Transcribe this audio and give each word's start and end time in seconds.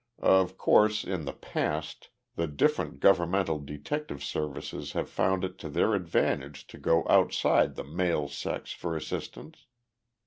Of 0.23 0.57
course, 0.57 1.03
in 1.03 1.25
the 1.25 1.31
past, 1.33 2.09
the 2.35 2.47
different 2.47 2.99
governmental 3.01 3.59
detective 3.59 4.23
services 4.23 4.93
have 4.93 5.07
found 5.07 5.43
it 5.43 5.59
to 5.59 5.69
their 5.69 5.93
advantage 5.93 6.65
to 6.73 6.79
go 6.79 7.05
outside 7.07 7.75
the 7.75 7.83
male 7.83 8.27
sex 8.27 8.71
for 8.71 8.95
assistance. 8.97 9.67